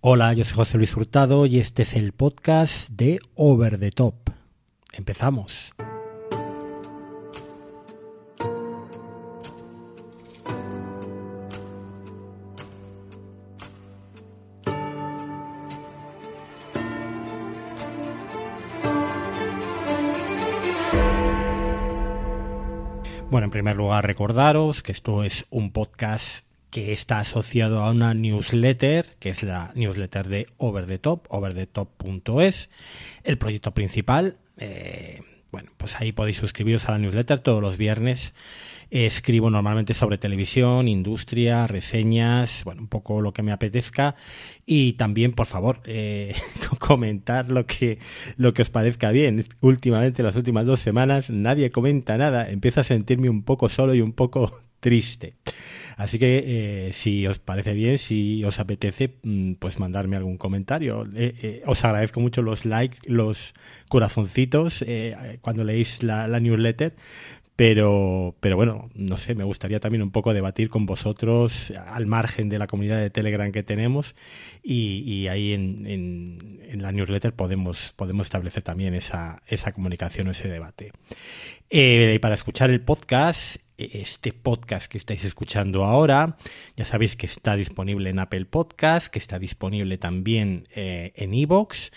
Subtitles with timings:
[0.00, 4.14] Hola, yo soy José Luis Hurtado y este es el podcast de Over the Top.
[4.92, 5.72] Empezamos.
[23.32, 28.14] Bueno, en primer lugar recordaros que esto es un podcast que está asociado a una
[28.14, 32.68] newsletter, que es la newsletter de Over the Top, overthetop.es,
[33.24, 34.38] el proyecto principal.
[34.58, 38.34] Eh, bueno, pues ahí podéis suscribiros a la newsletter todos los viernes.
[38.90, 44.14] escribo normalmente sobre televisión, industria, reseñas, bueno, un poco lo que me apetezca.
[44.66, 46.34] Y también, por favor, eh,
[46.78, 47.98] comentar lo que,
[48.36, 49.42] lo que os parezca bien.
[49.60, 52.50] Últimamente, las últimas dos semanas, nadie comenta nada.
[52.50, 55.34] Empiezo a sentirme un poco solo y un poco triste.
[55.96, 61.04] Así que eh, si os parece bien, si os apetece, mm, pues mandarme algún comentario.
[61.14, 63.52] Eh, eh, os agradezco mucho los likes, los
[63.88, 64.84] corazoncitos
[65.40, 66.94] cuando leéis la, newsletter.
[67.56, 72.48] Pero, pero bueno, no sé, me gustaría también un poco debatir con vosotros al margen
[72.48, 74.14] de la comunidad de Telegram que tenemos
[74.62, 80.92] y, ahí en, la newsletter podemos, podemos establecer también esa, esa comunicación, ese debate.
[81.68, 86.36] y para escuchar el podcast este podcast que estáis escuchando ahora.
[86.76, 91.92] Ya sabéis que está disponible en Apple Podcast, que está disponible también eh, en Evox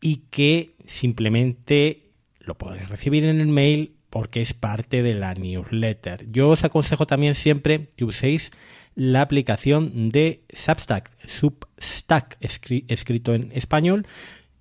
[0.00, 6.30] y que simplemente lo podéis recibir en el mail porque es parte de la newsletter.
[6.30, 8.50] Yo os aconsejo también siempre que uséis
[8.94, 14.06] la aplicación de Substack, Substack escrito en español,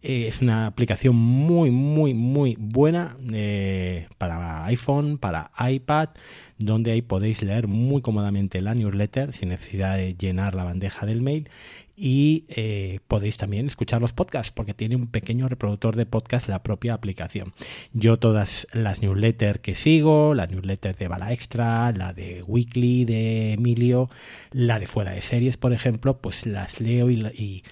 [0.05, 6.09] eh, es una aplicación muy, muy, muy buena eh, para iPhone, para iPad,
[6.57, 11.21] donde ahí podéis leer muy cómodamente la newsletter sin necesidad de llenar la bandeja del
[11.21, 11.49] mail
[11.95, 16.63] y eh, podéis también escuchar los podcasts porque tiene un pequeño reproductor de podcast la
[16.63, 17.53] propia aplicación.
[17.93, 23.53] Yo todas las newsletters que sigo, la newsletter de Bala Extra, la de Weekly de
[23.53, 24.09] Emilio,
[24.51, 27.63] la de Fuera de Series, por ejemplo, pues las leo y y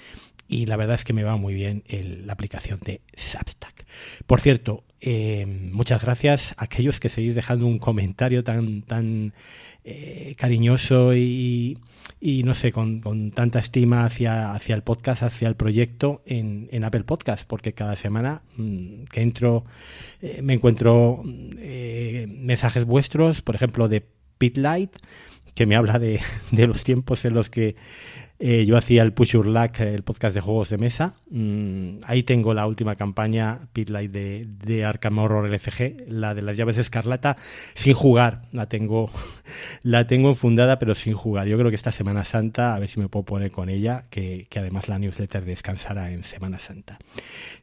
[0.66, 3.86] la verdad es que me va muy bien la aplicación de Substack.
[4.28, 9.34] Por cierto, eh, muchas gracias a aquellos que seguís dejando un comentario tan, tan
[9.84, 11.78] eh, cariñoso y,
[12.22, 17.48] no sé, con, tanta estima hacia, hacia el podcast, hacia el proyecto en, Apple Podcast,
[17.48, 19.66] porque cada semana mm, que entro
[20.22, 24.06] eh, me encuentro mensajes vuestros, por ejemplo, de
[24.38, 24.98] Pitlight,
[25.56, 26.20] que me habla de,
[26.52, 27.76] de los tiempos en los que
[28.44, 31.14] eh, yo hacía el Push Your Luck, el podcast de juegos de mesa.
[31.30, 36.58] Mm, ahí tengo la última campaña, Pitlight de, de Arkham Horror LCG, la de las
[36.58, 37.38] llaves escarlata,
[37.76, 38.42] sin jugar.
[38.52, 39.12] La tengo,
[39.84, 41.48] la tengo enfundada, pero sin jugar.
[41.48, 44.48] Yo creo que esta Semana Santa, a ver si me puedo poner con ella, que,
[44.56, 46.98] además la newsletter descansará en Semana Santa.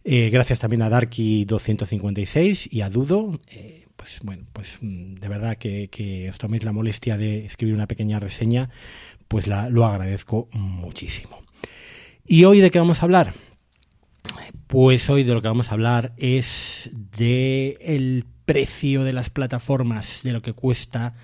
[0.05, 3.37] Eh, gracias también a Darky256 y a Dudo.
[3.51, 7.75] Eh, pues bueno, pues mm, de verdad que, que, os toméis la molestia de escribir
[7.75, 8.71] una pequeña reseña,
[9.29, 11.43] pues la, lo agradezco muchísimo.
[12.27, 13.35] ¿Y hoy de qué vamos a hablar?
[14.67, 20.21] Pues hoy de lo que vamos a hablar es de el precio de las plataformas,
[20.23, 21.15] de lo que cuesta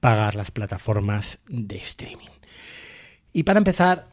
[0.00, 2.28] pagar las plataformas de streaming.
[3.32, 4.08] Y para empezar,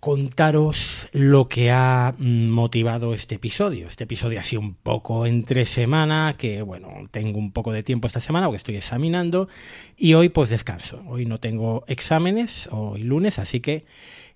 [0.00, 3.86] contaros lo que ha motivado este episodio.
[3.86, 8.06] Este episodio ha sido un poco entre semana, que bueno, tengo un poco de tiempo
[8.06, 9.48] esta semana porque estoy examinando
[9.96, 11.02] y hoy pues descanso.
[11.06, 13.86] Hoy no tengo exámenes, hoy lunes, así que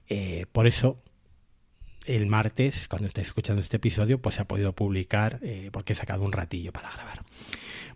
[0.08, 1.02] eh, por eso
[2.06, 5.96] el martes, cuando estéis escuchando este episodio, pues se ha podido publicar eh, porque he
[5.96, 7.24] sacado un ratillo para grabar.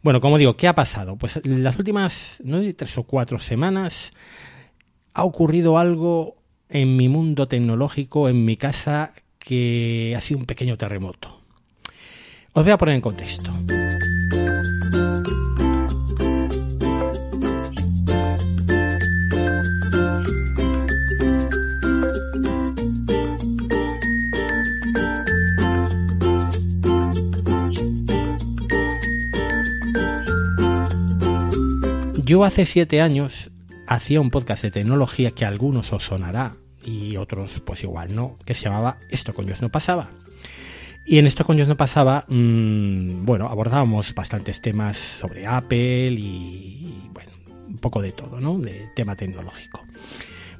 [0.02, 1.16] Bueno, como digo, ¿qué ha pasado?
[1.16, 4.12] Pues las últimas, no sé, tres o cuatro semanas
[5.14, 6.43] ha ocurrido algo
[6.74, 11.40] en mi mundo tecnológico, en mi casa, que ha sido un pequeño terremoto.
[12.52, 13.52] Os voy a poner en contexto.
[32.24, 33.52] Yo hace siete años
[33.86, 36.54] hacía un podcast de tecnología que a algunos os sonará
[36.84, 40.10] y otros pues igual no, que se llamaba Esto con Dios no pasaba.
[41.06, 47.10] Y en Esto con Dios no pasaba, mmm, bueno, abordábamos bastantes temas sobre Apple y,
[47.12, 47.30] bueno,
[47.68, 48.58] un poco de todo, ¿no?
[48.58, 49.82] De tema tecnológico.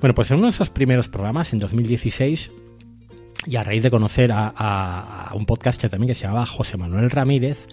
[0.00, 2.50] Bueno, pues en uno de esos primeros programas, en 2016,
[3.46, 7.10] y a raíz de conocer a, a un podcaster también que se llamaba José Manuel
[7.10, 7.66] Ramírez,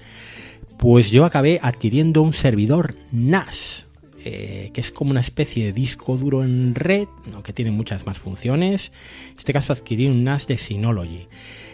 [0.77, 3.85] pues yo acabé adquiriendo un servidor NAS
[4.23, 7.07] eh, que es como una especie de disco duro en red,
[7.43, 8.91] que tiene muchas más funciones.
[9.31, 11.27] En este caso adquirí un NAS de Synology.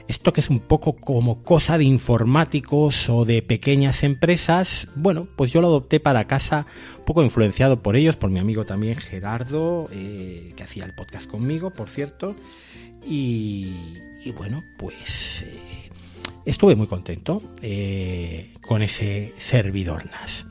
[0.08, 5.52] Esto que es un poco como cosa de informáticos o de pequeñas empresas, bueno, pues
[5.52, 6.66] yo lo adopté para casa,
[7.00, 11.28] un poco influenciado por ellos, por mi amigo también Gerardo, eh, que hacía el podcast
[11.28, 12.38] conmigo, por cierto.
[13.06, 13.74] Y,
[14.36, 15.87] bueno, pues eh,
[16.48, 20.46] estuve muy contento eh, con ese servidor NAS.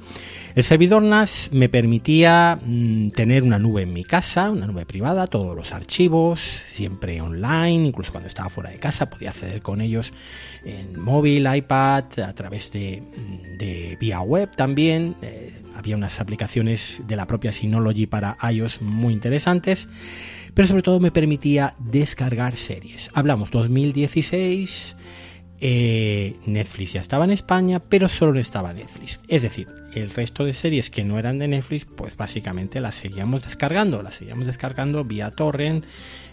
[0.54, 5.26] El servidor NAS me permitía mm, tener una nube en mi casa, una nube privada,
[5.26, 6.40] todos los archivos,
[6.75, 10.12] siempre online, incluso cuando estaba fuera de casa podía acceder con ellos
[10.64, 15.16] en móvil, iPad, a través de, mm, vía web también.
[15.22, 19.88] Eh, había unas aplicaciones de la propia Synology para iOS muy interesantes,
[20.54, 23.10] pero sobre todo me permitía descargar series.
[23.12, 24.96] Hablamos 2016
[25.61, 29.20] eh, Netflix ya estaba en España, pero solo estaba Netflix.
[29.29, 33.43] Es decir, el resto de series que no eran de Netflix, pues básicamente las seguíamos
[33.44, 35.85] descargando, las seguíamos descargando vía torrent,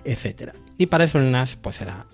[0.03, 0.53] etcétera.
[0.77, 2.05] Y para eso el NAS, pues era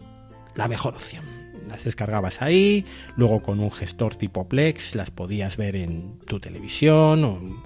[0.56, 1.24] la mejor opción.
[1.68, 2.86] Las descargabas ahí,
[3.16, 7.64] luego con un gestor tipo Plex las podías ver en tu televisión o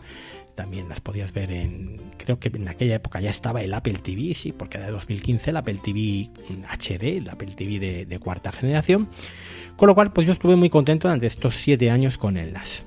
[0.55, 4.33] también las podías ver en, creo que en aquella época ya estaba el Apple TV,
[4.33, 6.29] sí, porque era de 2015 el Apple TV
[6.67, 9.09] HD, el Apple TV de, de cuarta generación,
[9.75, 12.85] con lo cual pues yo estuve muy contento durante estos siete años con el NAS.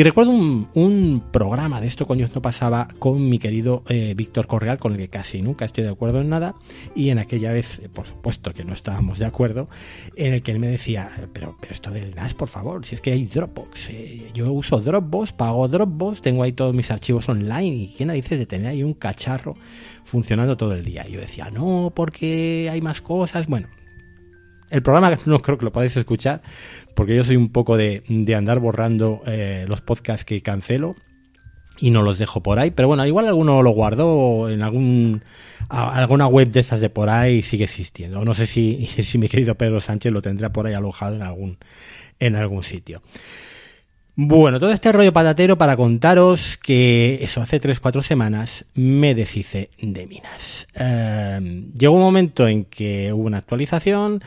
[0.00, 4.78] Y recuerdo un, programa de esto cuando no pasaba con mi querido eh, Víctor Correal,
[4.78, 6.54] con el que casi nunca estoy de acuerdo en nada,
[6.94, 9.68] y en aquella vez, eh, por supuesto que no estábamos de acuerdo,
[10.16, 13.02] en el que él me decía, pero, pero esto del NAS, por favor, si es
[13.02, 17.76] que hay Dropbox, eh, yo uso Dropbox, pago Dropbox, tengo ahí todos mis archivos online,
[17.76, 19.54] y qué narices de tener ahí un cacharro
[20.02, 21.06] funcionando todo el día.
[21.06, 23.68] Y yo decía, no, porque hay más cosas, bueno,
[24.70, 26.42] el programa no creo que lo podáis escuchar,
[26.94, 28.02] porque yo soy un poco de,
[28.36, 30.96] andar borrando eh, los podcasts que cancelo
[31.78, 32.70] y no los dejo por ahí.
[32.70, 35.22] Pero bueno, igual alguno lo guardo en algún
[35.68, 38.24] alguna web de esas de por ahí sigue existiendo.
[38.24, 41.58] No sé si, si mi querido Pedro Sánchez lo tendrá por ahí alojado en algún,
[42.18, 43.02] en algún sitio.
[44.16, 50.06] Bueno, todo este rollo patatero para contaros que eso hace 3-4 semanas me deshice de
[50.06, 50.66] minas.
[50.74, 54.22] Em, llegó un momento en que hubo una actualización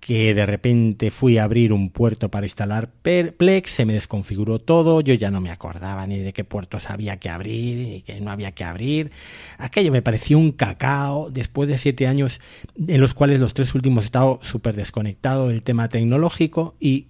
[0.00, 5.00] que de repente fui a abrir un puerto para instalar Plex, se me desconfiguró todo,
[5.00, 8.32] yo ya no me acordaba ni de qué puertos había que abrir y que no
[8.32, 9.12] había que abrir.
[9.58, 12.40] Aquello me pareció un cacao después de siete años
[12.76, 17.06] en los cuales los tres últimos he estado súper desconectado del tema tecnológico y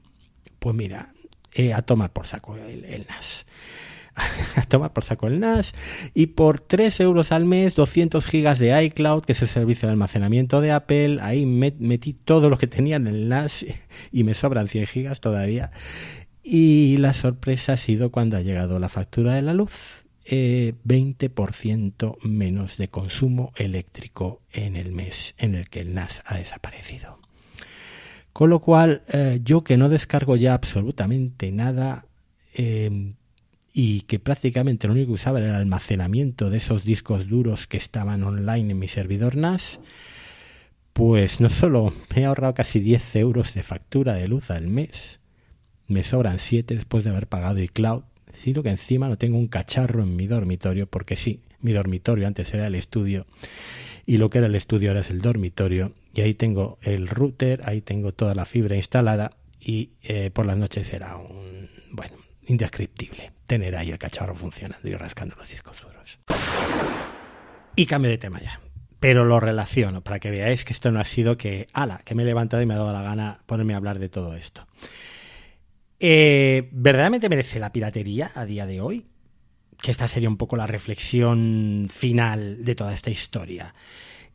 [0.59, 1.12] pues mira,
[1.55, 3.47] eh, a tomar por saco el NAS.
[4.57, 5.73] a tomar por saco el NAS
[6.15, 9.93] y por 3 euros al mes 200 gigas de iCloud que es el servicio de
[9.93, 11.19] almacenamiento de Apple.
[11.21, 13.65] Ahí metí todo lo que tenía en el NAS
[14.13, 15.71] y me sobran 100 gigas todavía.
[16.43, 22.19] Y la sorpresa ha sido cuando ha llegado la factura de la luz eh, 20%
[22.23, 27.22] menos de consumo eléctrico en el mes en el que el NAS ha desaparecido
[28.33, 32.07] con lo cual eh, yo que no descargo ya absolutamente nada
[32.55, 33.15] eh,
[33.73, 37.77] y que prácticamente lo único que usaba era el almacenamiento de esos discos duros que
[37.77, 39.81] estaban online en mi servidor NAS,
[40.93, 45.21] pues no solo me he ahorrado casi 10 euros de factura de luz al mes,
[45.87, 48.03] me sobran 7 después de haber pagado iCloud,
[48.33, 52.53] sino que encima no tengo un cacharro en mi dormitorio, porque sí, mi dormitorio antes
[52.55, 53.27] era el estudio
[54.05, 57.63] y lo que era el estudio ahora es el dormitorio y ahí tengo el router,
[57.65, 62.17] ahí tengo toda la fibra instalada y eh, por las noches era un, bueno,
[62.47, 66.19] indescriptible tener ahí el cacharro funcionando y rascando los discos duros.
[67.77, 68.61] Y cambio de tema ya.
[69.01, 72.23] Pero lo relaciono para que veáis que esto no ha sido que, ala, que me
[72.23, 74.67] he levantado y me ha dado la gana ponerme a hablar de todo esto.
[75.99, 79.07] Eh, ¿Verdaderamente merece la piratería a día de hoy?
[79.79, 83.75] Que esta sería un poco la reflexión final de toda esta historia.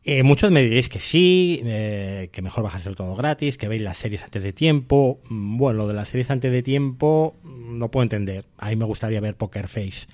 [0.10, 3.98] Eh, muchos me diréis que sí, eh, que mejor bajárselo todo gratis, que veis las
[3.98, 5.20] series antes de tiempo.
[5.28, 8.46] Mm, bueno, lo de las series antes de tiempo mm, no puedo entender.
[8.58, 10.08] A mí me gustaría ver Poker Face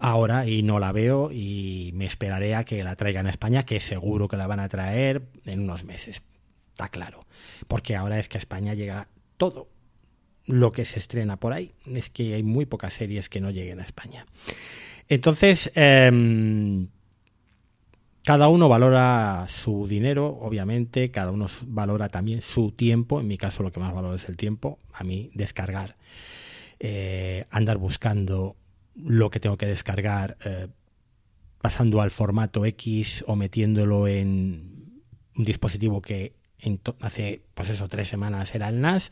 [0.00, 3.78] ahora y no la veo y me esperaré a que la traigan a España, que
[3.78, 6.24] seguro que la van a traer en unos meses.
[6.72, 7.24] Está claro.
[7.68, 9.06] Porque ahora es que a España llega
[9.36, 9.68] todo
[10.44, 11.70] lo que se estrena por ahí.
[11.86, 14.26] Es que hay muy pocas series que no lleguen a España.
[15.08, 16.88] Entonces, eh,
[18.24, 23.62] cada uno valora su dinero, obviamente, cada uno valora también su tiempo, en mi caso
[23.62, 25.96] lo que más valoro es el tiempo, a mí descargar,
[26.78, 28.56] eh, andar buscando
[28.94, 30.68] lo que tengo que descargar, eh,
[31.60, 35.02] pasando al formato X o metiéndolo en
[35.36, 36.34] un dispositivo que
[37.00, 39.10] hace pues tres semanas era el NAS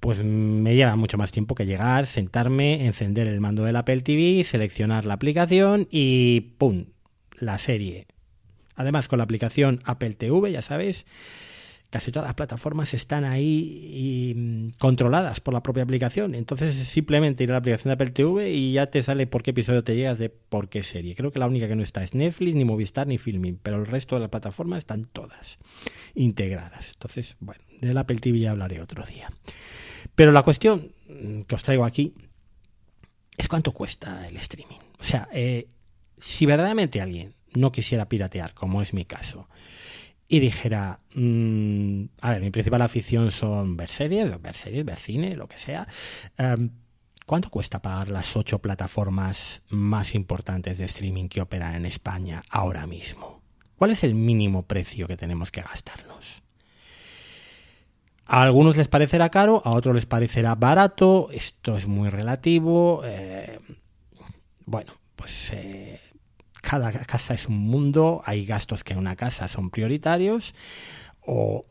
[0.00, 4.44] pues me lleva mucho más tiempo que llegar, sentarme, encender el mando del Apple TV,
[4.44, 6.86] seleccionar la aplicación y ¡pum!
[7.38, 8.06] La serie.
[8.76, 11.04] Además, con la aplicación Apple TV, ya sabes,
[11.90, 16.34] casi todas las plataformas están ahí mm, controladas por la propia aplicación.
[16.34, 19.50] Entonces simplemente ir a la aplicación de Apple TV y ya te sale por qué
[19.50, 21.14] episodio te llegas de por qué serie.
[21.14, 23.86] Creo que la única que no está es Netflix, ni Movistar, ni Filming, pero el
[23.86, 25.58] resto de las plataformas están todas
[26.14, 26.90] integradas.
[26.92, 29.30] Entonces, bueno, del Apple TV ya hablaré otro día.
[30.14, 32.14] Pero la cuestión mm, que os traigo aquí
[33.36, 34.78] es cuánto cuesta el streaming.
[34.98, 35.68] O sea, eh,
[36.18, 39.48] si verdaderamente alguien no quisiera piratear, como es mi caso,
[40.28, 45.36] y dijera, mm, a ver, mi principal afición son ver series, ver series, ver cine,
[45.36, 45.86] lo que sea.
[46.36, 46.70] Em,
[47.26, 52.86] ¿Cuánto cuesta pagar las ocho plataformas más importantes de streaming que operan en España ahora
[52.86, 53.42] mismo?
[53.76, 56.42] ¿Cuál es el mínimo precio que tenemos que gastarnos?
[58.26, 63.02] A algunos les parecerá caro, a otros les parecerá barato, esto es muy relativo.
[63.04, 63.58] Eh,
[64.64, 66.00] bueno, pues eh,
[66.68, 70.52] cada casa es un mundo, hay gastos que en una casa son prioritarios
[71.20, 71.64] o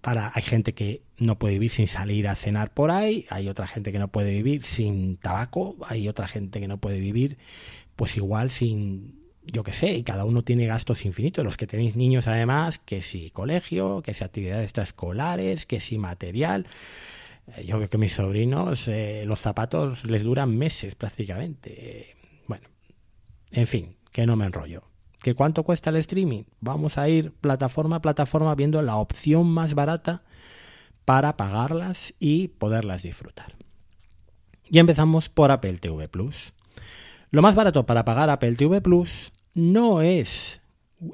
[0.00, 3.66] para hay gente que no puede vivir sin salir a cenar por ahí, hay otra
[3.66, 7.36] gente que no puede vivir sin tabaco, hay otra gente que no puede vivir
[7.94, 11.42] pues igual sin yo qué sé, y cada uno tiene gastos infinitos.
[11.42, 16.66] Los que tenéis niños además, que si colegio, que si actividades extraescolares, que si material.
[17.56, 22.14] Eh, yo veo que mis sobrinos eh, los zapatos les duran meses prácticamente.
[22.46, 22.68] Bueno,
[23.52, 24.82] en fin, que no me enrollo.
[25.22, 26.42] ¿Que cuánto cuesta el streaming?
[26.58, 30.24] Vamos a ir plataforma a plataforma viendo la opción más barata
[31.04, 33.54] para pagarlas y poderlas disfrutar.
[34.68, 36.52] Y empezamos por Apple TV Plus.
[37.30, 40.62] Lo más barato para pagar Apple TV Plus no es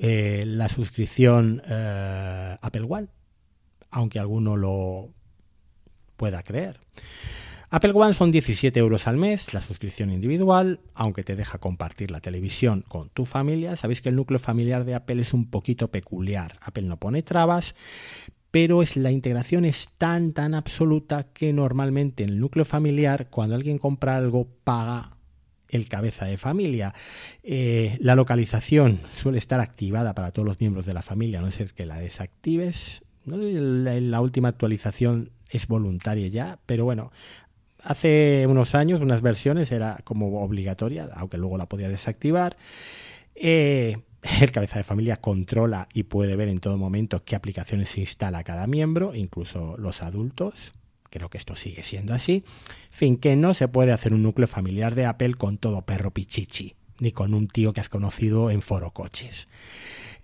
[0.00, 3.08] eh, la suscripción eh, Apple One,
[3.90, 5.10] aunque alguno lo
[6.16, 6.80] pueda creer.
[7.76, 12.20] Apple One son 17 euros al mes, la suscripción individual, aunque te deja compartir la
[12.20, 13.74] televisión con tu familia.
[13.74, 16.56] Sabéis que el núcleo familiar de Apple es un poquito peculiar.
[16.60, 17.74] Apple no pone trabas,
[18.52, 23.56] pero es, la integración es tan, tan absoluta que normalmente en el núcleo familiar, cuando
[23.56, 25.16] alguien compra algo, paga
[25.68, 26.94] el cabeza de familia.
[27.42, 31.50] Eh, la localización suele estar activada para todos los miembros de la familia, a no
[31.50, 33.02] ser que la desactives.
[33.26, 37.12] la última actualización es voluntaria ya, pero bueno,
[37.84, 42.56] hace unos años, unas versiones era como obligatoria, aunque luego la podía desactivar.
[43.34, 43.98] Eh,
[44.40, 48.44] el cabeza de familia controla y puede ver en todo momento qué aplicaciones se instala
[48.44, 50.72] cada miembro, incluso los adultos.
[51.10, 52.44] Creo que esto sigue siendo así.
[52.90, 56.74] Fin, que no se puede hacer un núcleo familiar de Apple con todo perro pichichi,
[56.98, 59.46] ni con un tío que has conocido en foro coches.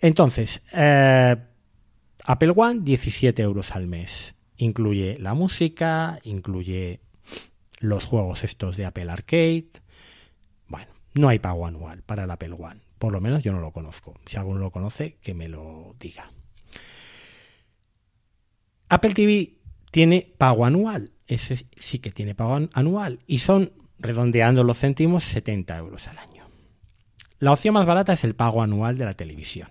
[0.00, 1.36] Entonces, eh,
[2.24, 4.34] Apple One, 17 euros al mes.
[4.56, 7.00] Incluye la música, incluye
[7.80, 9.70] los juegos estos de Apple Arcade.
[10.68, 12.80] Bueno, no hay pago anual para el Apple One.
[12.98, 14.14] Por lo menos yo no lo conozco.
[14.26, 16.30] Si alguno lo conoce, que me lo diga.
[18.88, 19.54] Apple TV
[19.90, 21.10] tiene pago anual.
[21.26, 23.20] Ese sí que tiene pago anual.
[23.26, 26.46] Y son, redondeando los céntimos, 70 euros al año.
[27.38, 29.70] La opción más barata es el pago anual de la televisión.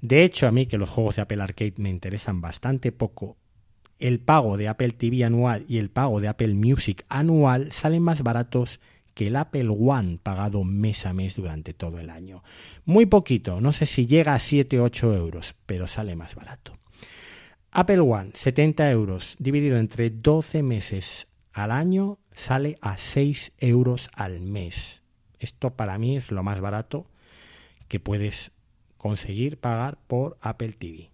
[0.00, 3.36] De hecho, a mí que los juegos de Apple Arcade me interesan bastante poco,
[3.98, 8.22] el pago de Apple TV anual y el pago de Apple Music anual salen más
[8.22, 8.80] baratos
[9.14, 12.44] que el Apple One pagado mes a mes durante todo el año.
[12.84, 16.78] Muy poquito, no sé si llega a 7 o 8 euros, pero sale más barato.
[17.72, 24.40] Apple One, 70 euros, dividido entre 12 meses al año, sale a 6 euros al
[24.40, 25.02] mes.
[25.40, 27.06] Esto para mí es lo más barato
[27.88, 28.52] que puedes
[28.96, 31.10] conseguir pagar por Apple TV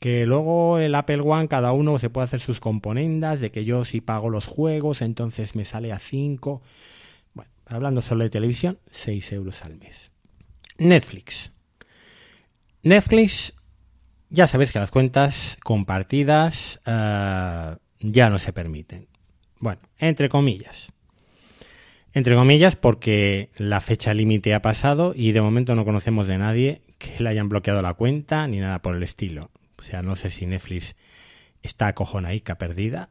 [0.00, 3.84] que luego el Apple One cada uno se puede hacer sus componendas, de que yo
[3.84, 6.62] si pago los juegos, entonces me sale a 5.
[7.34, 10.10] Bueno, hablando solo de televisión, 6 euros al mes.
[10.78, 11.52] Netflix.
[12.82, 13.52] Netflix,
[14.30, 19.06] ya sabéis que las cuentas compartidas eh, ya no se permiten.
[19.58, 20.88] Bueno, entre comillas.
[22.14, 26.80] Entre comillas porque la fecha límite ha pasado y de momento no conocemos de nadie
[26.96, 29.50] que le hayan bloqueado la cuenta ni nada por el estilo.
[29.80, 30.94] O sea, no sé si Netflix
[31.62, 33.08] está acojonaica perdida.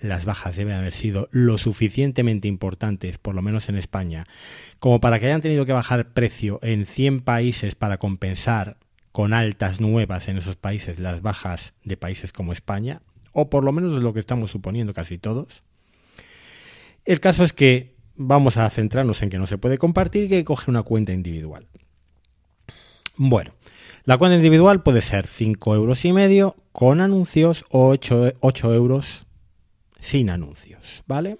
[0.00, 4.26] Las bajas deben haber sido lo suficientemente importantes, por lo menos en España,
[4.78, 8.78] como para que hayan tenido que bajar precio en 100 países para compensar
[9.12, 13.72] con altas nuevas en esos países las bajas de países como España, o por lo
[13.72, 15.62] menos es lo que estamos suponiendo casi todos.
[17.04, 20.44] El caso es que vamos a centrarnos en que no se puede compartir y que
[20.44, 21.68] coge una cuenta individual.
[23.20, 23.52] Bueno,
[24.08, 29.26] la cuenta individual puede ser 5 euros y medio, con anuncios o 8, 8 euros
[30.00, 31.36] sin anuncios, ¿vale?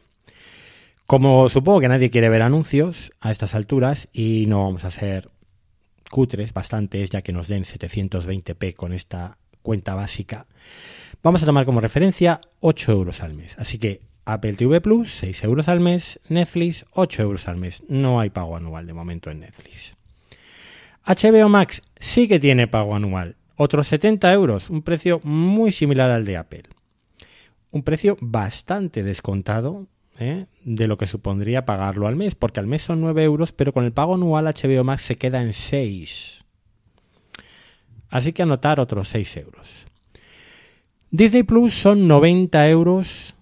[1.07, 5.31] Como supongo que nadie quiere ver anuncios a estas alturas y no vamos a ser
[6.11, 10.47] cutres bastantes ya que nos den 720p con esta cuenta básica,
[11.23, 13.57] vamos a tomar como referencia 8 euros al mes.
[13.59, 17.83] Así que Apple TV Plus, 6 euros al mes, Netflix, 8 euros al mes.
[17.89, 19.98] No hay pago anual de momento en Netflix.
[21.09, 26.27] HBO Max sí que tiene pago anual, otros 70 euros, un precio muy similar al
[26.27, 26.65] de Apple.
[27.71, 29.87] Un precio bastante descontado
[30.19, 30.45] ¿eh?
[30.65, 33.87] de lo que supondría pagarlo al mes, porque al mes son 9 euros, pero con
[33.87, 36.45] el pago anual HBO Max se queda en 6.
[38.11, 39.67] Así que anotar otros 6 euros.
[41.11, 43.35] Disney Plus son 90 euros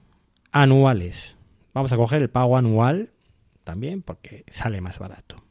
[0.52, 1.36] anuales.
[1.74, 3.10] Vamos a coger el pago anual
[3.64, 5.45] también porque sale más barato.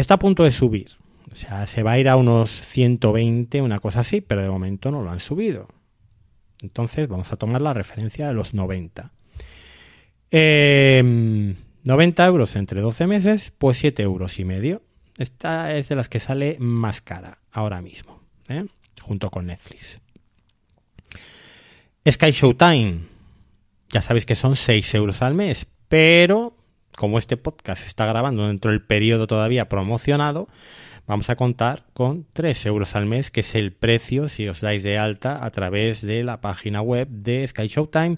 [0.00, 0.92] Está a punto de subir.
[1.30, 4.90] O sea, se va a ir a unos 120, una cosa así, pero de momento
[4.90, 5.68] no lo han subido.
[6.62, 9.12] Entonces vamos a tomar la referencia de los 90.
[10.32, 11.56] 90 em,
[12.28, 14.82] euros entre 12 meses, pues 7 euros y medio.
[15.18, 18.64] Esta es de las que sale más cara ahora mismo, ¿eh?
[19.00, 20.00] junto con Netflix.
[22.10, 23.00] Sky Showtime,
[23.90, 26.56] ya sabéis que son 6 euros al mes, pero
[26.96, 30.48] como este podcast está grabando dentro del periodo todavía promocionado,
[31.06, 34.82] vamos a contar con 3 euros al mes, que es el precio si os dais
[34.82, 38.16] de alta a través de la página web de Sky Showtime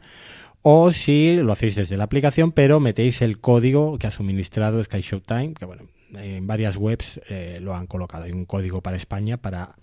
[0.63, 5.01] o si lo hacéis desde la aplicación, pero metéis el código que ha suministrado Sky
[5.01, 8.25] Showtime, que bueno, en varias webs eh, lo han colocado.
[8.25, 9.75] Hay un código para España para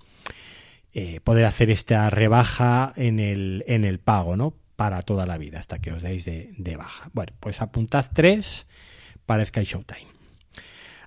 [0.93, 4.53] eh, poder hacer esta rebaja en el, en el pago, ¿no?
[4.79, 7.09] Para toda la vida, hasta que os deis de, baja.
[7.11, 8.65] Bueno, pues apuntad tres
[9.25, 10.07] para Sky Showtime.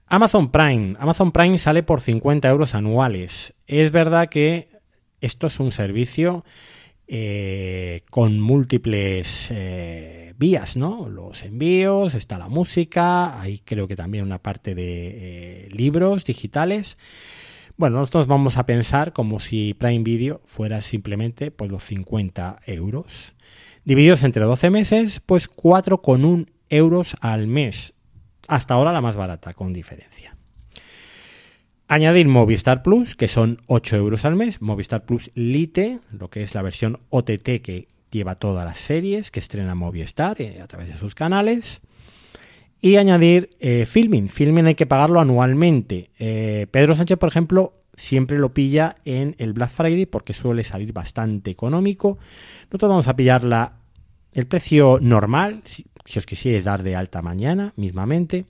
[0.09, 0.95] Amazon Prime.
[0.99, 3.55] Amazon Prime sale por 50 euros anuales.
[3.67, 4.69] Es verdad que
[5.23, 6.45] esto es un servicio
[7.09, 11.09] eh, con múltiples eh, vías, ¿no?
[11.09, 16.99] Los envíos, está la música, hay creo que también una parte de eh, libros digitales.
[17.79, 23.35] Bueno, nosotros vamos a pensar como si Prime Video fuera simplemente pues, los 50 euros.
[23.85, 27.95] Divididos entre 12 meses, pues 4,1 euros al mes.
[28.47, 30.37] Hasta ahora la más barata, con diferencia.
[31.89, 34.63] Añadir Movistar Plus, que son 8 euros al mes.
[34.63, 39.41] Movistar Plus Lite, lo que es la versión OTT que lleva todas las series que
[39.41, 41.81] estrena Movistar eh, a través de sus canales.
[42.81, 44.29] Y añadir eh, Filming.
[44.29, 46.11] Filming hay que pagarlo anualmente.
[46.19, 50.93] Eh, Pedro Sánchez, por ejemplo, siempre lo pilla en el Black Friday porque suele salir
[50.93, 52.19] bastante económico.
[52.65, 53.43] Nosotros vamos a pillar
[54.33, 55.85] el precio normal, si,
[56.19, 58.47] os quisierais dar de alta mañana mismamente,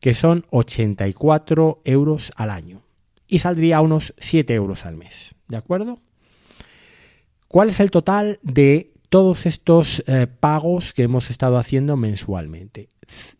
[0.00, 2.82] que son 84 euros al año.
[3.28, 5.34] Y saldría a unos 7 euros al mes.
[5.46, 6.00] ¿De acuerdo?
[7.46, 12.88] ¿Cuál es el total de todos estos eh, pagos que hemos estado haciendo mensualmente?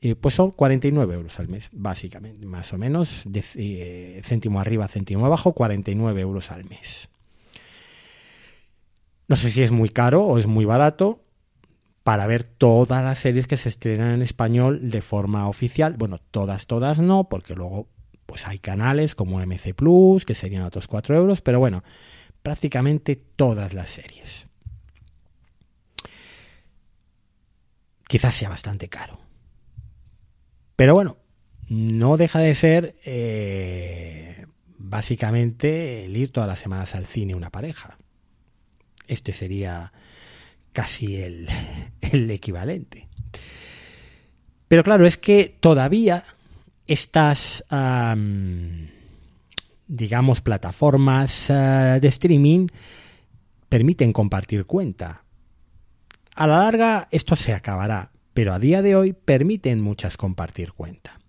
[0.03, 5.25] Eh, pues son 49 euros al mes, básicamente, más o menos, eh, céntimo arriba, céntimo
[5.25, 7.09] abajo, 49 euros al mes.
[9.29, 11.23] No sé si es muy caro o es muy barato
[12.03, 15.95] para ver todas las series que se estrenan en español de forma oficial.
[15.97, 17.89] Bueno, todas, todas no, porque luego
[18.27, 21.85] pues hay canales como MC Plus, que serían otros 4 euros, pero bueno,
[22.43, 24.50] prácticamente todas las series.
[28.11, 29.21] Quizás sea bastante caro.
[30.75, 31.17] Pero bueno,
[31.69, 34.47] no deja de ser eh,
[34.79, 37.97] básicamente el ir todas las semanas al cine una pareja.
[39.07, 39.93] Este sería
[40.73, 41.49] casi el,
[42.33, 43.07] equivalente.
[44.67, 46.25] Pero claro, es que todavía
[46.89, 47.63] estas,
[49.87, 52.67] digamos, plataformas eh, de streaming
[53.69, 55.23] permiten compartir cuenta.
[56.35, 61.21] A la larga esto se acabará, pero a día de hoy permiten muchas compartir cuenta.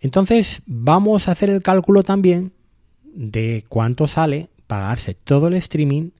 [0.00, 2.52] Entonces vamos a hacer el cálculo también
[3.02, 6.10] de cuánto sale pagarse todo el streaming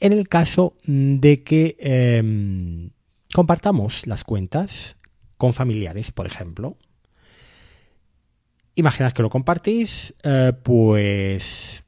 [0.00, 2.90] en el caso de que em,
[3.32, 4.96] compartamos las cuentas
[5.36, 6.76] con familiares, por ejemplo.
[8.74, 11.84] Imaginad que lo compartís eh, pues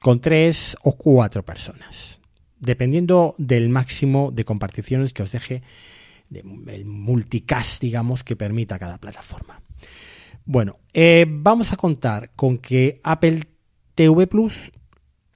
[0.00, 2.21] con tres o cuatro personas
[2.62, 5.62] dependiendo del máximo de comparticiones que os deje
[6.32, 9.60] el multicast, digamos, que permita cada plataforma.
[10.44, 13.40] Bueno, eh, vamos a contar con que Apple
[13.94, 14.72] TV Plus,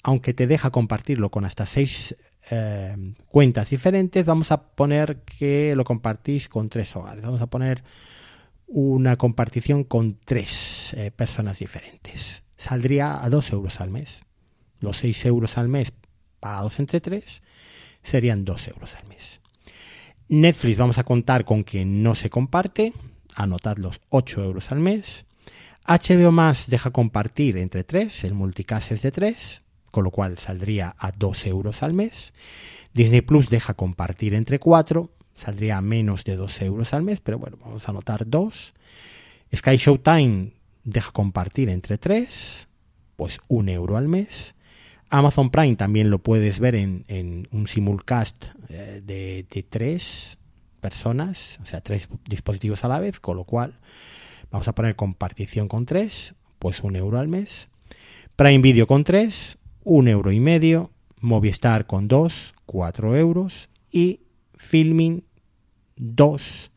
[0.03, 2.17] aunque te deja compartirlo con hasta seis
[2.51, 7.25] eh, cuentas diferentes, vamos a poner que lo compartís con tres hogares.
[7.25, 7.83] Vamos a poner
[8.69, 12.45] una compartición con tres eh, personas diferentes.
[12.57, 14.23] Saldría a dos euros al mes.
[14.79, 15.93] los 6 euros al mes
[16.41, 17.43] pagados entre 3
[18.03, 19.41] serían 2 euros al mes.
[20.29, 22.93] Netflix vamos a contar con que no se comparte,
[23.35, 25.25] anotad los 8 euros al mes.
[25.87, 30.97] HBO más deja compartir entre 3, el multicast es de 3, con lo cual saldría
[30.99, 32.33] a 2 euros al mes.
[32.93, 37.39] Disney Plus deja compartir entre 4, saldría a menos de 2 euros al mes, pero
[37.39, 38.75] bueno, vamos a anotar 2.
[39.55, 42.67] Sky Showtime deja compartir entre 3,
[43.15, 44.56] pues 1 euro al mes.
[45.11, 50.39] Amazon Prime también lo puedes ver en, un simulcast eh, de, tres
[50.81, 53.79] personas, o sea, tres dispositivos a la vez, con lo cual
[54.51, 57.69] vamos a poner compartición con tres, pues un euro al mes.
[58.37, 60.91] Prime Video con tres, un euro y medio.
[61.21, 63.71] Movistar con dos, cuatro euros.
[63.91, 64.21] Y
[64.55, 65.25] Filming
[65.97, 66.71] dos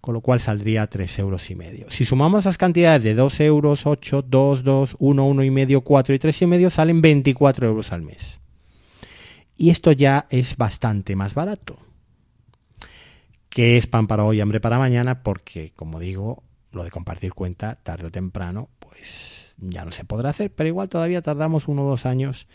[0.00, 1.90] con lo cual saldría 3 euros y medio.
[1.90, 6.14] Si sumamos las cantidades de 2 euros, 8, 2, 2, 1, 1 y medio, 4
[6.14, 8.38] y 3 y medio, salen 24 euros al mes.
[9.56, 11.78] Y esto ya es bastante más barato.
[13.48, 17.76] Que es pan para hoy, hambre para mañana, porque como digo, lo de compartir cuenta
[17.82, 21.90] tarde o temprano, pues ya no se podrá hacer, pero igual todavía tardamos uno o
[21.90, 22.46] dos años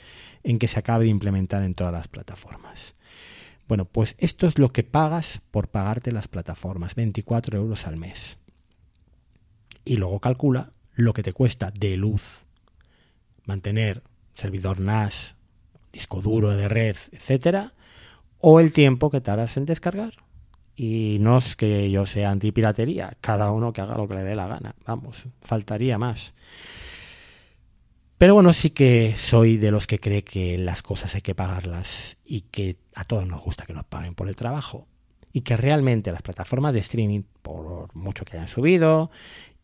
[0.43, 2.95] en que se acabe de implementar en todas las plataformas.
[3.67, 8.38] Bueno, pues esto es lo que pagas por pagarte las plataformas, 24 euros al mes.
[9.86, 12.43] Y luego calcula lo que te cuesta de luz
[13.45, 14.04] mantener
[14.36, 15.36] servidor NAS,
[15.91, 17.73] disco duro de red, etcétera,
[18.39, 20.13] o el tiempo que tardas en descargar.
[20.76, 24.36] Y no es que yo sea antipiratería, cada uno que haga lo que le dé
[24.36, 26.34] la gana, vamos, faltaría más.
[28.23, 32.15] Pero bueno, sí que soy de los que cree que las cosas hay que pagarlas
[32.23, 34.88] y que a todos nos gusta que nos paguen por el trabajo.
[35.33, 39.12] Y que realmente las plataformas de streaming, por mucho que hayan subido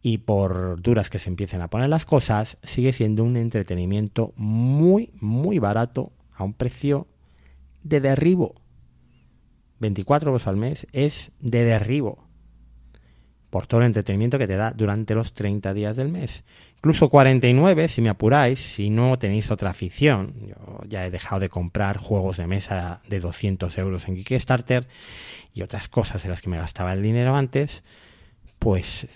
[0.02, 5.14] y por duras que se empiecen a poner las cosas, sigue siendo un entretenimiento muy,
[5.22, 7.08] muy barato a un precio
[7.84, 8.56] de derribo.
[9.80, 12.28] 24 euros al mes es de derribo
[13.50, 16.44] por todo el entretenimiento que te da durante los 30 días del mes.
[16.80, 20.34] Incluso 49, si me apuráis, si no tenéis otra afición.
[20.48, 24.88] Yo ya he dejado de comprar juegos de mesa de 200 euros en Kickstarter
[25.54, 27.84] y otras cosas en las que me gastaba el dinero antes,
[28.60, 29.08] pues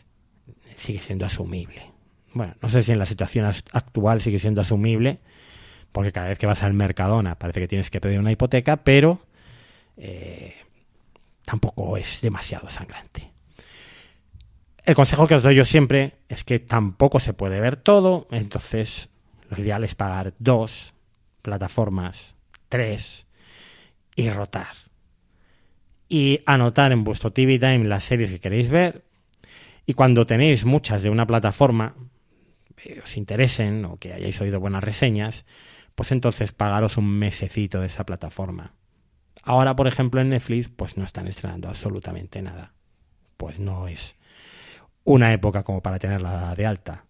[0.75, 1.89] sigue siendo asumible.
[2.33, 5.19] Bueno, no sé si en la situación actual sigue siendo asumible,
[5.93, 9.21] porque cada vez que vas al Mercadona parece que tienes que pedir una hipoteca, pero
[9.95, 10.53] eh,
[11.45, 13.32] tampoco es demasiado sangrante.
[14.85, 19.09] El consejo que os doy yo siempre es que tampoco se puede ver todo, entonces
[19.49, 20.93] lo ideal es pagar dos
[21.41, 22.35] plataformas,
[22.67, 23.25] tres
[24.15, 24.75] y rotar.
[26.09, 29.05] Y anotar en vuestro TV Time las series que queréis ver.
[29.85, 31.95] Y cuando tenéis muchas de una plataforma,
[32.75, 35.45] que os interesen o que hayáis oído buenas reseñas,
[35.95, 38.73] pues entonces pagaros un mesecito de esa plataforma.
[39.43, 42.73] Ahora, por ejemplo, en Netflix, pues no están estrenando absolutamente nada.
[43.37, 44.15] Pues no es
[45.03, 47.05] una época como para tenerla de alta.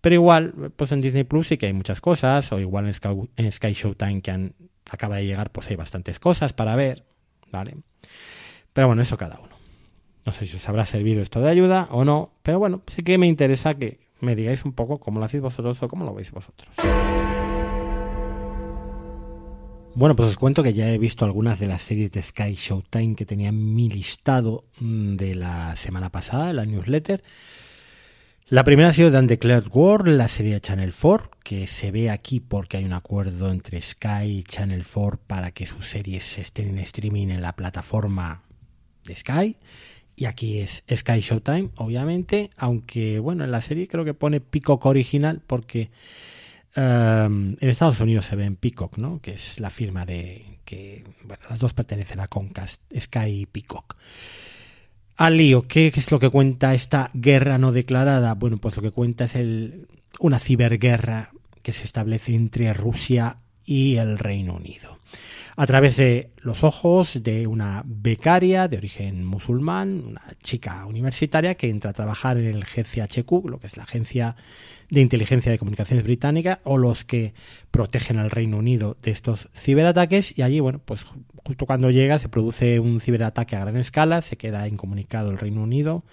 [0.00, 3.72] Pero igual, pues en Disney Plus sí que hay muchas cosas, o igual en Sky,
[3.72, 4.54] Showtime que han,
[4.90, 7.04] acaba de llegar, pues hay bastantes cosas para ver,
[7.50, 7.76] ¿vale?
[8.72, 9.50] Pero bueno, eso cada uno.
[10.24, 13.18] No sé si os habrá servido esto de ayuda o no, pero bueno, sí que
[13.18, 16.30] me interesa que me digáis un poco cómo lo hacéis vosotros o cómo lo veis
[16.30, 16.70] vosotros.
[20.00, 23.14] Bueno, pues os cuento que ya he visto algunas de las series de Sky Showtime
[23.14, 27.22] que tenía en mi listado mm, de la semana pasada, la newsletter.
[28.48, 32.08] La primera ha sido The Undeclared War, la serie de Channel 4, que se ve
[32.08, 36.70] aquí porque hay un acuerdo entre Sky y Channel 4 para que sus series estén
[36.70, 38.44] en streaming en la plataforma
[39.04, 39.58] de Sky.
[40.16, 44.86] Y aquí es Sky Showtime, obviamente, aunque bueno, en la serie creo que pone Peacock
[44.86, 45.90] original porque
[46.74, 49.20] en Estados Unidos se ve en Peacock, ¿no?
[49.20, 53.96] que es la firma de que bueno, las dos pertenecen a Comcast, Sky y Peacock.
[55.16, 58.34] Al lío, ¿qué, es lo que cuenta esta guerra no declarada?
[58.34, 59.88] Bueno, pues lo que cuenta es el,
[60.20, 64.99] una ciberguerra que se establece entre Rusia y el Reino Unido.
[65.56, 71.68] A través de los ojos de una becaria de origen musulmán, una chica universitaria que
[71.68, 74.36] entra a trabajar en el GCHQ, lo que es la agencia
[74.88, 77.34] de inteligencia de comunicaciones británica, o los que
[77.70, 80.36] protegen al Reino Unido de estos ciberataques.
[80.38, 81.02] Y allí, bueno, pues
[81.44, 85.62] justo cuando llega se produce un ciberataque a gran escala, se queda incomunicado el Reino
[85.62, 86.04] Unido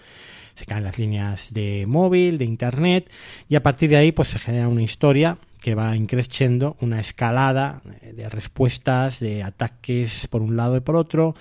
[0.58, 3.12] se caen las líneas de móvil, de internet,
[3.48, 7.82] y a partir de ahí pues se genera una historia que va increciendo, una escalada
[8.14, 11.36] de respuestas, de ataques por un lado y por otro,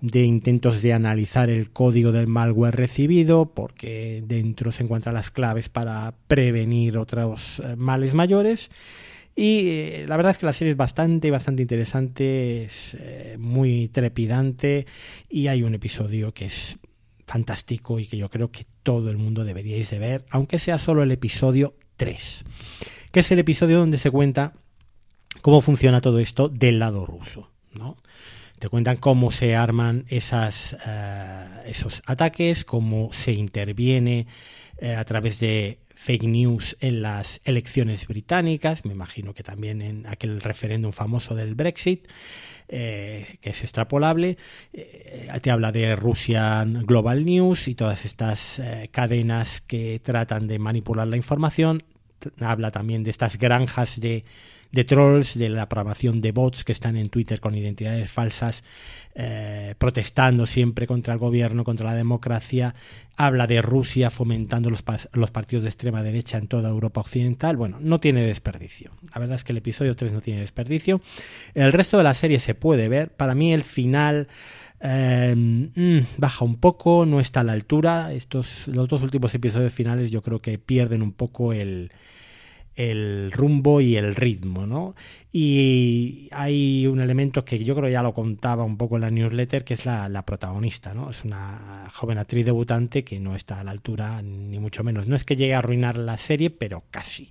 [0.00, 5.68] de intentos de analizar el código del malware recibido, porque dentro se encuentran las claves
[5.68, 8.70] para prevenir otros eh, males mayores.
[9.34, 13.88] Y eh, la verdad es que la serie es bastante, bastante interesante, es eh, muy
[13.88, 14.86] trepidante
[15.28, 16.78] y hay un episodio que es
[17.26, 21.02] fantástico y que yo creo que todo el mundo deberíais de ver, aunque sea solo
[21.02, 22.44] el episodio 3,
[23.10, 24.52] que es el episodio donde se cuenta
[25.42, 27.96] cómo funciona todo esto del lado ruso, ¿no?
[28.58, 30.20] Te cuentan cómo se arman eh,
[31.66, 34.26] esos ataques, cómo se interviene
[34.96, 40.40] a través de fake news en las elecciones británicas, me imagino que también en aquel
[40.42, 42.06] referéndum famoso del Brexit,
[42.68, 44.36] eh, que es extrapolable.
[44.74, 50.58] Eh, te habla de Russian Global News y todas estas eh, cadenas que tratan de
[50.58, 51.82] manipular la información.
[52.40, 54.24] Habla también de estas granjas de
[54.76, 58.62] de trolls, de la programación de bots que están en Twitter con identidades falsas,
[59.14, 62.74] eh, protestando siempre contra el gobierno, contra la democracia.
[63.16, 67.56] Habla de Rusia fomentando los, los partidos de extrema derecha en toda Europa Occidental.
[67.56, 68.90] Bueno, no tiene desperdicio.
[69.14, 71.00] La verdad es que el episodio 3 no tiene desperdicio.
[71.54, 73.10] El resto de la serie se puede ver.
[73.10, 74.28] Para mí el final...
[74.78, 78.12] Eh, mm, baja un poco, no está a la altura.
[78.12, 81.90] Estos, los dos últimos episodios finales yo creo que pierden un poco el,
[82.76, 84.94] el rumbo y el ritmo, ¿no?
[85.32, 89.64] Y hay un elemento que yo creo ya lo contaba un poco en la newsletter,
[89.64, 91.10] que es la, protagonista, ¿no?
[91.10, 95.06] Es una joven actriz debutante que no está a la altura, ni mucho menos.
[95.06, 97.30] No es que llegue a arruinar la serie, pero casi.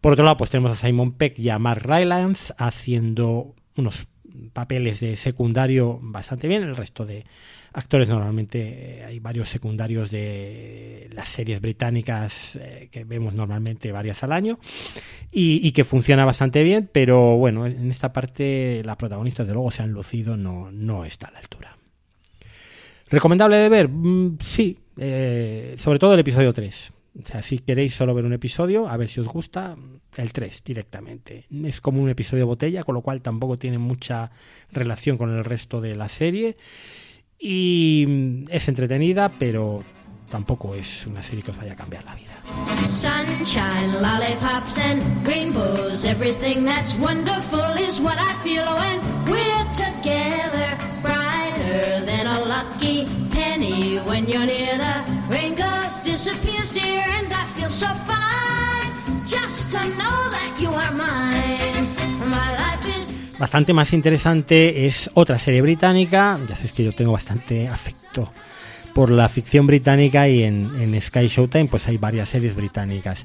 [0.00, 4.06] Por otro lado, pues tenemos a Simon Peck y a Mark Rylance haciendo unos
[4.52, 7.26] papeles de secundario bastante bien, el resto de
[7.72, 14.22] actores normalmente eh, hay varios secundarios de las series británicas eh, que vemos normalmente varias
[14.22, 14.58] al año
[15.30, 19.82] y, que funciona bastante bien pero bueno en esta parte las protagonistas de luego se
[19.82, 21.76] han lucido no, no está a la altura
[23.08, 27.94] recomendable de ver mm, sí eh, sobre todo el episodio 3 o sea, si queréis
[27.94, 29.76] solo ver un episodio, a ver si os gusta,
[30.16, 31.44] el 3 directamente.
[31.64, 34.30] Es como un episodio botella, con lo cual tampoco tiene mucha
[34.70, 36.56] relación con el resto de la serie.
[37.40, 39.82] Y mm, es entretenida, pero
[40.30, 42.30] tampoco es una serie que os vaya a cambiar la vida.
[42.86, 50.76] Sunshine, lollipops and rainbows, everything that's wonderful is what I feel when we're together.
[51.02, 57.44] Brighter than a lucky penny when you're near the rain goes, disappears, dear, and I
[57.56, 61.49] feel so fine just to know that you are mine.
[63.40, 66.38] Bastante más interesante es otra serie británica.
[66.46, 68.30] Ya sabéis que yo tengo bastante afecto
[68.92, 73.24] por la ficción británica y en, Sky Showtime pues hay varias series británicas.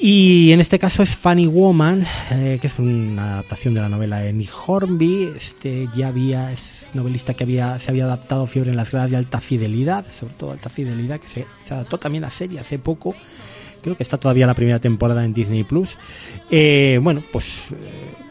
[0.00, 4.20] Y en este caso es Funny Woman, eh, que es una adaptación de la novela
[4.20, 5.34] de Nick Hornby.
[5.36, 9.18] Este ya había, es novelista que había, se había adaptado Fiebre en las gradas de
[9.18, 13.14] alta fidelidad, sobre todo alta fidelidad, que se, adaptó también la serie hace poco.
[13.82, 15.90] Creo que está todavía la primera temporada en Disney Plus.
[16.50, 18.21] Eh, bueno, pues eh,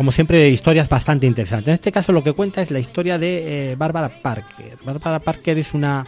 [0.00, 1.68] como siempre, historias bastante interesantes.
[1.68, 4.78] En este caso lo que cuenta es la historia de eh, Bárbara Parker.
[4.82, 6.06] Bárbara Parker es una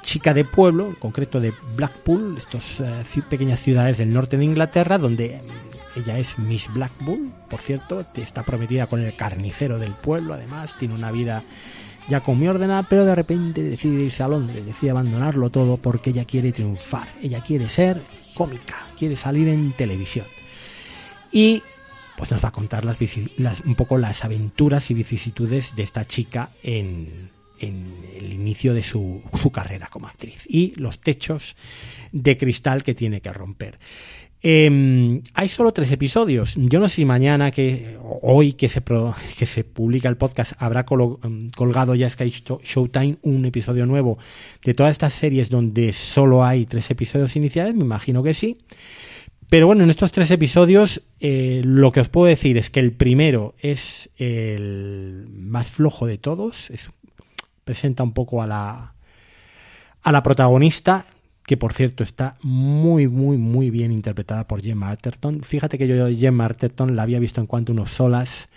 [0.00, 4.96] chica de pueblo, en concreto de Blackpool, estas eh, pequeñas ciudades del norte de Inglaterra,
[4.96, 5.38] donde
[5.94, 10.94] ella es Miss Blackpool, por cierto, está prometida con el carnicero del pueblo, además, tiene
[10.94, 11.42] una vida
[12.08, 16.08] ya con mi ordenada, pero de repente decide irse a Londres, decide abandonarlo todo porque
[16.08, 18.00] ella quiere triunfar, ella quiere ser
[18.32, 20.24] cómica, quiere salir en televisión.
[21.30, 21.62] Y
[22.16, 22.98] pues nos va a contar las,
[23.64, 29.86] un poco las aventuras y vicisitudes de esta chica en, el inicio de su, carrera
[29.86, 31.56] como actriz y los techos
[32.12, 33.78] de cristal que tiene que romper.
[34.42, 36.54] Em, hay solo tres episodios.
[36.56, 38.82] Yo no sé si mañana, que hoy que se,
[39.38, 42.30] que se publica el podcast, habrá colgado ya Sky
[42.62, 44.18] Showtime un episodio nuevo
[44.62, 47.74] de todas estas series donde solo hay tres episodios iniciales.
[47.74, 48.58] Me imagino que sí.
[49.48, 52.92] Pero bueno, en estos tres episodios eh, lo que os puedo decir es que el
[52.92, 56.70] primero es el más flojo de todos.
[57.64, 58.94] presenta un poco a la,
[60.02, 61.06] a la protagonista,
[61.46, 65.42] que por cierto está muy, muy, muy bien interpretada por Gemma Arterton.
[65.42, 68.48] Fíjate que yo Gemma Arterton la había visto en cuanto unos solas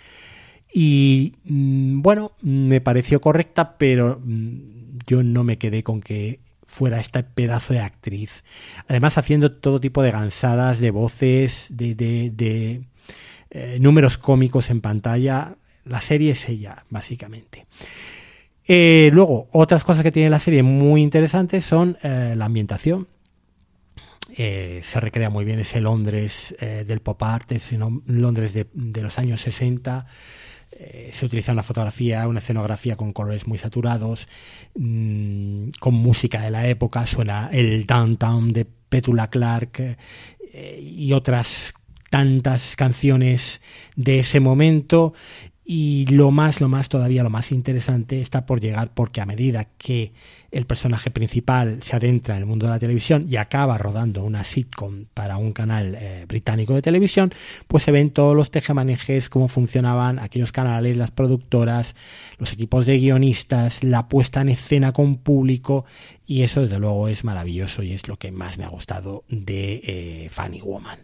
[0.72, 7.00] y mm, bueno, me pareció correcta, pero mm, yo no me quedé con que fuera
[7.00, 8.44] este pedazo de actriz.
[8.86, 12.82] Además haciendo todo tipo de gansadas, de voces, de, de,
[13.50, 15.56] eh, números cómicos en pantalla.
[15.84, 17.66] La serie es ella, básicamente.
[18.66, 23.08] Eh, luego, otras cosas que tiene la serie muy interesantes son eh, la ambientación.
[24.32, 29.40] se recrea muy bien ese Londres del pop art, ese Londres de, de los años
[29.40, 30.06] 60.
[30.72, 34.28] Eh, se utiliza una fotografía, una escenografía con colores muy saturados,
[34.74, 39.96] mm, con música de la época, suena el Downtown de Petula Clark
[40.52, 41.74] eh, y otras
[42.10, 43.60] tantas canciones
[43.96, 45.12] de ese momento.
[45.64, 49.66] Y lo más, lo más todavía, lo más interesante está por llegar porque a medida
[49.78, 50.12] que
[50.50, 54.44] el personaje principal se adentra en el mundo de la televisión y acaba rodando una
[54.44, 57.32] sitcom para un canal eh, británico de televisión,
[57.68, 61.94] pues se ven todos los tejemanejes, cómo funcionaban aquellos canales, las productoras,
[62.38, 65.84] los equipos de guionistas, la puesta en escena con público
[66.26, 69.80] y eso desde luego es maravilloso y es lo que más me ha gustado de
[69.84, 71.00] eh, Funny Woman.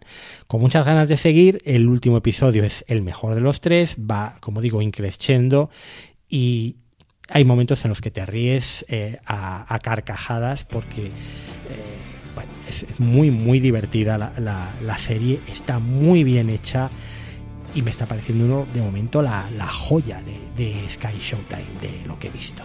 [0.47, 4.37] Con muchas ganas de seguir, el último episodio es el mejor de los tres, va,
[4.39, 5.69] como digo, increciendo
[6.29, 6.77] y
[7.29, 11.11] hay momentos en los que te ríes eh, a, carcajadas porque eh,
[12.69, 16.89] es, muy, muy divertida la, serie, está muy bien hecha
[17.75, 22.17] y me está pareciendo uno, de momento la, joya de, de Sky Showtime, de lo
[22.19, 22.63] que he visto.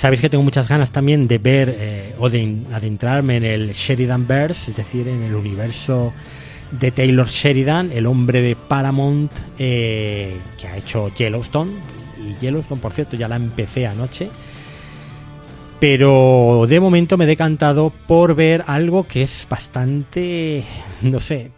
[0.00, 4.26] Sabéis que tengo muchas ganas también de ver eh, o de adentrarme en el Sheridan
[4.26, 6.14] Verse, es decir, en el universo
[6.70, 11.72] de Taylor Sheridan, el hombre de Paramount eh, que ha hecho Yellowstone.
[12.18, 14.30] Y Yellowstone, por cierto, ya la empecé anoche.
[15.80, 20.64] Pero de momento me he decantado por ver algo que es bastante,
[21.02, 21.50] no sé,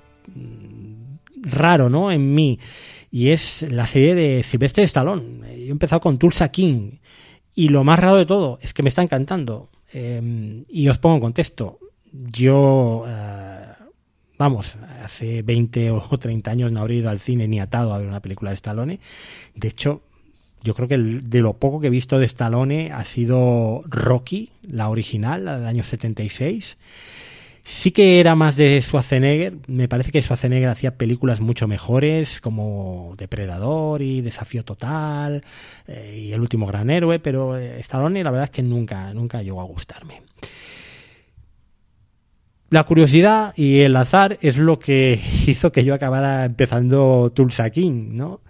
[1.37, 2.11] raro, ¿no?
[2.11, 2.59] En mí.
[3.09, 5.23] Y es la serie de Sylvester Stallone.
[5.61, 6.99] Yo he empezado con Tulsa King.
[7.55, 9.69] Y lo más raro de todo es que me está encantando.
[9.93, 11.79] Em, y os pongo en contexto.
[12.13, 13.67] Yo, eh,
[14.39, 18.09] vamos, hace 20 o 30 años no habría ido al cine ni atado a ver
[18.09, 19.01] una película de Stallone.
[19.55, 20.03] De hecho,
[20.63, 24.89] yo creo que de lo poco que he visto de Stallone ha sido Rocky, la
[24.89, 26.79] original, la del año 76.
[27.65, 29.55] Sí que era más de Schwarzenegger.
[29.69, 35.43] Me parece que Schwarzenegger hacía películas mucho mejores, como Depredador y Desafío Total
[35.87, 39.43] eh, y El último gran héroe, pero eh, Stallone la verdad es que nunca, nunca
[39.43, 40.23] llegó a gustarme.
[42.69, 48.17] La curiosidad y el azar es lo que hizo que yo acabara empezando Tulsa King,
[48.17, 48.41] ¿no?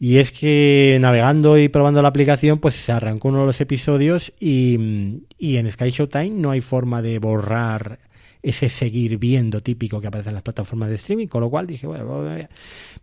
[0.00, 4.32] Y es que navegando y probando la aplicación, pues se arrancó uno de los episodios
[4.38, 7.98] y, y en Sky Showtime no hay forma de borrar
[8.42, 11.86] ese seguir viendo típico que aparece en las plataformas de streaming, con lo cual dije,
[11.86, 12.22] bueno,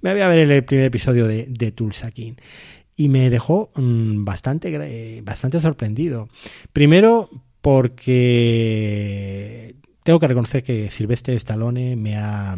[0.02, 2.10] me voy a ver el primer episodio de, de Tulsa.
[2.98, 6.30] Y me dejó mm, bastante, bastante sorprendido.
[6.71, 7.30] Primero
[7.62, 8.15] porque
[10.04, 12.58] tengo que reconocer que Silvestre Stallone me ha,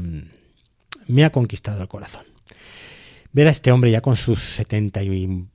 [1.08, 2.26] me ha conquistado el corazón.
[3.32, 5.46] Ver a este hombre ya con sus 70 y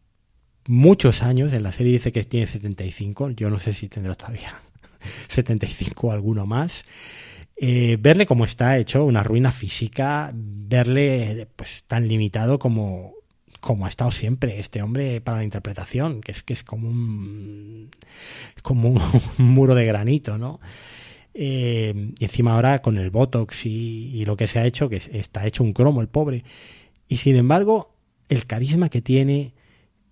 [0.67, 4.61] muchos años, en la serie dice que tiene 75, yo no sé si tendrá todavía
[5.29, 6.85] 75 o alguno más.
[7.57, 13.15] Eh, verle cómo está hecho, una ruina física, verle pues tan limitado como,
[13.61, 17.91] como ha estado siempre este hombre para la interpretación, que es que es como un
[18.63, 19.01] como un,
[19.39, 20.59] muro de granito, ¿no?
[21.35, 25.47] Eh, y encima ahora con el Botox y, lo que se ha hecho, que está
[25.47, 26.45] hecho un cromo el pobre.
[27.09, 27.95] Y sin embargo,
[28.29, 29.55] el carisma que tiene,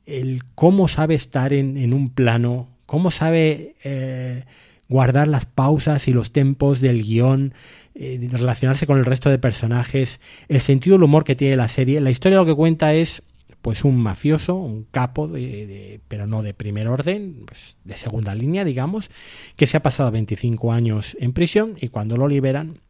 [0.06, 4.44] el cómo sabe estar en, un plano, cómo sabe eh,
[4.90, 7.54] guardar las pausas y los tempos del guion,
[7.94, 12.00] eh, relacionarse con el resto de personajes, el sentido del humor que tiene la serie.
[12.00, 13.22] La historia lo que cuenta es
[13.62, 18.64] pues un mafioso, un capo, de, pero no de primer orden, pues de segunda línea,
[18.64, 19.10] digamos,
[19.56, 22.80] que se ha pasado 25 años en prisión y cuando lo liberan,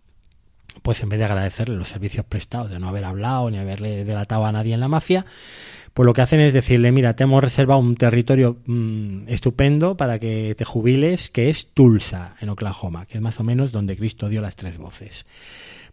[0.82, 4.46] pues en vez de agradecerle los servicios prestados, de no haber hablado ni haberle delatado
[4.46, 5.26] a nadie en la mafia,
[5.94, 10.18] pues lo que hacen es decirle, mira, te hemos reservado un territorio mm, estupendo para
[10.18, 14.29] que te jubiles, que es Tulsa, en Oklahoma, que es más o menos donde Cristo
[14.29, 15.26] dio las tres voces.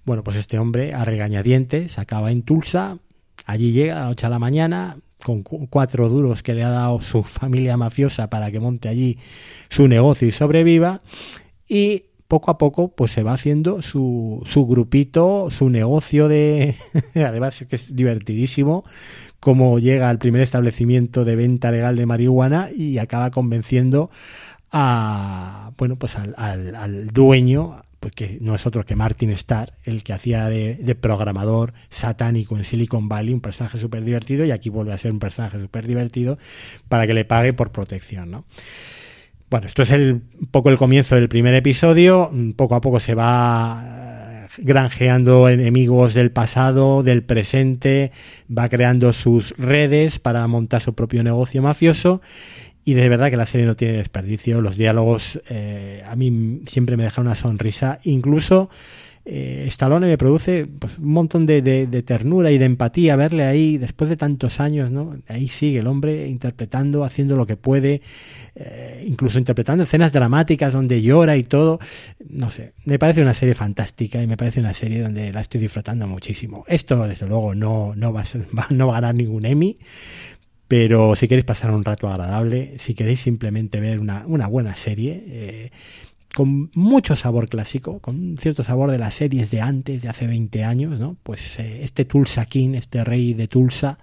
[0.05, 2.99] Bueno, pues este hombre, a regañadientes, acaba en Tulsa,
[3.45, 7.01] allí llega a la noche a la mañana, con cuatro duros que le ha dado
[7.01, 9.17] su familia mafiosa para que monte allí
[9.69, 11.01] su negocio y sobreviva,
[11.67, 16.75] y poco a poco pues se va haciendo su, su grupito, su negocio de...
[17.15, 18.83] Además es que es divertidísimo
[19.39, 24.09] cómo llega al primer establecimiento de venta legal de marihuana y acaba convenciendo
[24.71, 30.03] a bueno pues al, al, dueño pues que no es otro que Martin Starr, el
[30.03, 34.69] que hacía de, de programador satánico en Silicon Valley, un personaje súper divertido, y aquí
[34.69, 36.37] vuelve a ser un personaje súper divertido
[36.89, 38.45] para que le pague por protección, ¿no?
[39.49, 42.29] Bueno, esto es el, poco el comienzo del primer episodio.
[42.57, 48.11] Poco a poco se va eh, granjeando enemigos del pasado, del presente,
[48.55, 52.21] va creando sus redes para montar su propio negocio mafioso.
[52.83, 54.59] Y de verdad que la serie no tiene desperdicio.
[54.59, 57.99] Los diálogos eh, a mí siempre me dejan una sonrisa.
[58.03, 58.69] Incluso
[59.29, 59.69] eh,
[59.99, 61.61] me produce pues, un montón de,
[62.05, 65.17] ternura y de empatía verle ahí después de tantos años, ¿no?
[65.27, 68.01] Ahí sigue el hombre interpretando, haciendo lo que puede,
[68.55, 71.79] eh, incluso interpretando escenas dramáticas donde llora y todo.
[72.29, 75.59] No sé, me parece una serie fantástica y me parece una serie donde la estoy
[75.59, 76.63] disfrutando muchísimo.
[76.65, 79.77] Esto, desde luego, no, no, va, a no va a ganar ningún Emmy,
[80.69, 85.23] pero si queréis pasar un rato agradable, si queréis simplemente ver una, una buena serie,
[85.27, 85.71] eh,
[86.35, 90.27] con mucho sabor clásico, con un cierto sabor de las series de antes, de hace
[90.27, 91.17] 20 años, ¿no?
[91.23, 93.97] Pues eh, este Tulsa King, este rey de Tulsa,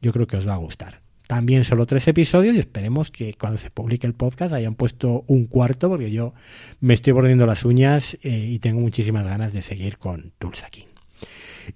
[0.00, 1.00] yo creo que os va a gustar.
[1.26, 5.46] También solo tres episodios y esperemos que cuando se publique el podcast hayan puesto un
[5.46, 6.34] cuarto, porque yo
[6.80, 10.84] me estoy mordiendo las uñas eh, y tengo muchísimas ganas de seguir con Tulsa King.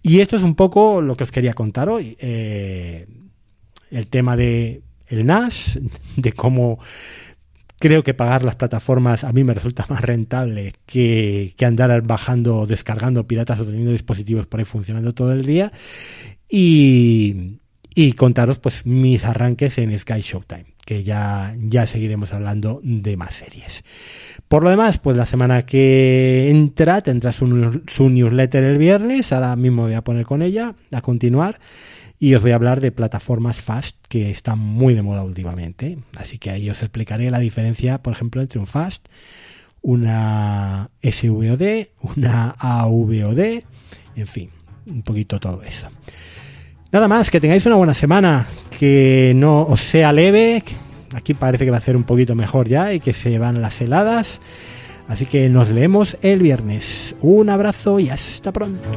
[0.03, 2.17] Y esto es un poco lo que os quería contar hoy.
[2.21, 3.07] Eh,
[3.91, 5.79] el tema de el NAS,
[6.17, 6.79] de cómo
[7.79, 13.27] Creo que pagar las plataformas a mí me resulta más rentable que, andar bajando, descargando
[13.27, 15.73] piratas o teniendo dispositivos por ahí funcionando todo el día.
[16.49, 17.61] Y,
[18.17, 23.85] contaros pues mis arranques en Sky Showtime, que ya, ya seguiremos hablando de más series.
[24.49, 29.55] Por lo demás, pues la semana que entra tendrá su, su newsletter el viernes, ahora
[29.57, 31.59] mismo voy a poner con ella, a continuar
[32.19, 35.99] y os voy a hablar de plataformas fast que están muy de moda últimamente.
[36.17, 39.07] Así que ahí os explicaré la diferencia, por ejemplo, entre un fast,
[39.83, 43.63] una SVOD, una AVOD,
[44.17, 44.51] en fin,
[44.87, 45.87] un poquito todo eso.
[46.91, 48.47] Nada más, que tengáis una buena semana,
[48.79, 50.63] que no os sea leve,
[51.13, 53.81] aquí parece que va a ser un poquito mejor ya y que se van las
[53.81, 54.41] heladas.
[55.07, 57.15] Así que nos leemos el viernes.
[57.21, 58.89] Un abrazo y hasta pronto.